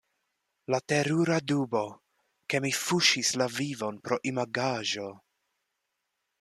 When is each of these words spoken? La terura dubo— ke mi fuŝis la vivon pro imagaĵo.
La 0.75 0.79
terura 0.93 1.37
dubo— 1.51 1.83
ke 2.53 2.63
mi 2.65 2.73
fuŝis 2.85 3.33
la 3.43 3.49
vivon 3.61 4.03
pro 4.09 4.21
imagaĵo. 4.33 5.09